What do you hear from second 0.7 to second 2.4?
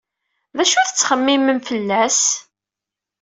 ay txemmemem fell-as?